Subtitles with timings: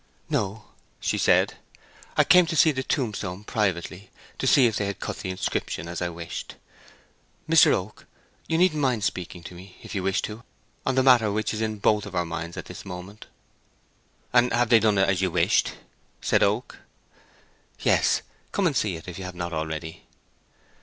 [0.31, 0.69] "No,"
[0.99, 1.57] she said.
[2.17, 6.01] "I came to see the tombstone privately—to see if they had cut the inscription as
[6.01, 6.55] I wished.
[7.47, 7.71] Mr.
[7.71, 8.07] Oak,
[8.47, 10.41] you needn't mind speaking to me, if you wish to,
[10.87, 13.27] on the matter which is in both our minds at this moment."
[14.33, 15.73] "And have they done it as you wished?"
[16.19, 16.79] said Oak.
[17.81, 18.23] "Yes.
[18.51, 20.05] Come and see it, if you have not already."